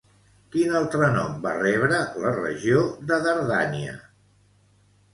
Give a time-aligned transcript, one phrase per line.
[0.53, 3.97] Quin altre nom va rebre la regió de Dardània?